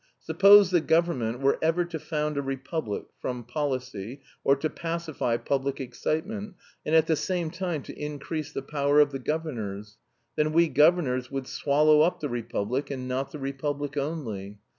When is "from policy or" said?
3.19-4.55